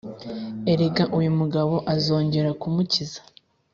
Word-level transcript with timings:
erega 0.71 1.03
uyu 1.17 1.31
mugabo 1.39 1.75
azongera 1.93 2.49
kumukiza. 2.61 3.19